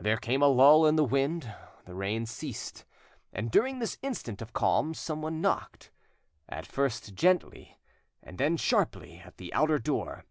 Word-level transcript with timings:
There 0.00 0.16
came 0.16 0.40
a 0.40 0.46
lull 0.46 0.86
in 0.86 0.96
the 0.96 1.04
wind, 1.04 1.54
the 1.84 1.94
rain 1.94 2.24
ceased, 2.24 2.86
and 3.30 3.50
during 3.50 3.78
this 3.78 3.98
instant 4.00 4.40
of 4.40 4.54
calm 4.54 4.94
someone 4.94 5.42
knocked, 5.42 5.90
at 6.48 6.64
first 6.66 7.14
gently, 7.14 7.78
and 8.22 8.38
then 8.38 8.56
sharply, 8.56 9.18
at 9.18 9.36
the 9.36 9.52
outer 9.52 9.78
door. 9.78 10.24